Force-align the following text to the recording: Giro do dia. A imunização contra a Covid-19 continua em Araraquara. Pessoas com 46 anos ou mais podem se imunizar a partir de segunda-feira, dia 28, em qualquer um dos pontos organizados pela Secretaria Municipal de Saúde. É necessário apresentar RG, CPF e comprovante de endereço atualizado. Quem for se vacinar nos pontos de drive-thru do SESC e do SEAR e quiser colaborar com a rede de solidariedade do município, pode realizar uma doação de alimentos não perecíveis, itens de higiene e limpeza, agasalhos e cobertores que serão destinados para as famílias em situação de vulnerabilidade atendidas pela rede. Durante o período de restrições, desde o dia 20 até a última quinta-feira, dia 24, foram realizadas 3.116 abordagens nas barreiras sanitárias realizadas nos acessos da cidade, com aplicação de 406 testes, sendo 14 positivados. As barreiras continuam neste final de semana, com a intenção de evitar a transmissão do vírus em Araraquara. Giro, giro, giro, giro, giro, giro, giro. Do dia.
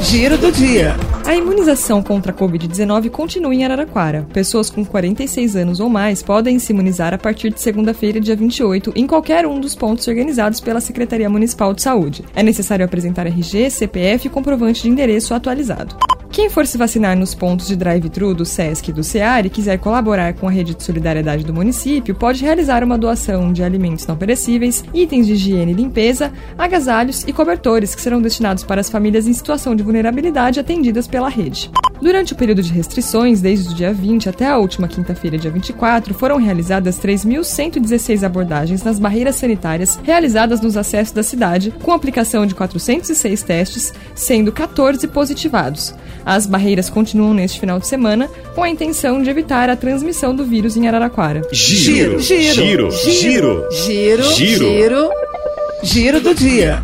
Giro 0.00 0.38
do 0.38 0.50
dia. 0.52 0.94
A 1.26 1.34
imunização 1.34 2.02
contra 2.02 2.32
a 2.32 2.34
Covid-19 2.34 3.10
continua 3.10 3.54
em 3.54 3.64
Araraquara. 3.64 4.26
Pessoas 4.32 4.70
com 4.70 4.84
46 4.84 5.56
anos 5.56 5.80
ou 5.80 5.88
mais 5.88 6.22
podem 6.22 6.58
se 6.58 6.72
imunizar 6.72 7.12
a 7.12 7.18
partir 7.18 7.52
de 7.52 7.60
segunda-feira, 7.60 8.20
dia 8.20 8.36
28, 8.36 8.92
em 8.94 9.06
qualquer 9.06 9.46
um 9.46 9.60
dos 9.60 9.74
pontos 9.74 10.06
organizados 10.06 10.60
pela 10.60 10.80
Secretaria 10.80 11.28
Municipal 11.28 11.74
de 11.74 11.82
Saúde. 11.82 12.24
É 12.34 12.42
necessário 12.42 12.84
apresentar 12.84 13.26
RG, 13.26 13.70
CPF 13.70 14.28
e 14.28 14.30
comprovante 14.30 14.82
de 14.82 14.88
endereço 14.88 15.34
atualizado. 15.34 15.96
Quem 16.30 16.48
for 16.50 16.66
se 16.66 16.78
vacinar 16.78 17.16
nos 17.16 17.34
pontos 17.34 17.66
de 17.66 17.74
drive-thru 17.74 18.34
do 18.34 18.44
SESC 18.44 18.90
e 18.90 18.92
do 18.92 19.02
SEAR 19.02 19.46
e 19.46 19.50
quiser 19.50 19.78
colaborar 19.78 20.34
com 20.34 20.46
a 20.46 20.50
rede 20.50 20.74
de 20.74 20.84
solidariedade 20.84 21.44
do 21.44 21.54
município, 21.54 22.14
pode 22.14 22.44
realizar 22.44 22.84
uma 22.84 22.98
doação 22.98 23.52
de 23.52 23.62
alimentos 23.64 24.06
não 24.06 24.16
perecíveis, 24.16 24.84
itens 24.92 25.26
de 25.26 25.32
higiene 25.32 25.72
e 25.72 25.74
limpeza, 25.74 26.32
agasalhos 26.56 27.24
e 27.26 27.32
cobertores 27.32 27.94
que 27.94 28.00
serão 28.00 28.20
destinados 28.20 28.62
para 28.62 28.80
as 28.80 28.90
famílias 28.90 29.26
em 29.26 29.32
situação 29.32 29.74
de 29.74 29.82
vulnerabilidade 29.82 30.60
atendidas 30.60 31.08
pela 31.08 31.28
rede. 31.28 31.70
Durante 32.00 32.32
o 32.32 32.36
período 32.36 32.62
de 32.62 32.72
restrições, 32.72 33.40
desde 33.40 33.72
o 33.72 33.74
dia 33.74 33.92
20 33.92 34.28
até 34.28 34.46
a 34.46 34.56
última 34.56 34.86
quinta-feira, 34.86 35.36
dia 35.36 35.50
24, 35.50 36.14
foram 36.14 36.36
realizadas 36.36 36.96
3.116 37.00 38.22
abordagens 38.22 38.84
nas 38.84 39.00
barreiras 39.00 39.34
sanitárias 39.34 39.98
realizadas 40.04 40.60
nos 40.60 40.76
acessos 40.76 41.12
da 41.12 41.24
cidade, 41.24 41.74
com 41.82 41.92
aplicação 41.92 42.46
de 42.46 42.54
406 42.54 43.42
testes, 43.42 43.92
sendo 44.14 44.52
14 44.52 45.08
positivados. 45.08 45.92
As 46.28 46.44
barreiras 46.44 46.90
continuam 46.90 47.32
neste 47.32 47.58
final 47.58 47.78
de 47.78 47.86
semana, 47.86 48.28
com 48.54 48.62
a 48.62 48.68
intenção 48.68 49.22
de 49.22 49.30
evitar 49.30 49.70
a 49.70 49.76
transmissão 49.76 50.36
do 50.36 50.44
vírus 50.44 50.76
em 50.76 50.86
Araraquara. 50.86 51.40
Giro, 51.50 52.20
giro, 52.20 52.50
giro, 52.50 52.90
giro, 52.90 53.68
giro, 53.72 54.30
giro, 54.34 55.10
giro. 55.82 56.20
Do 56.20 56.34
dia. 56.34 56.82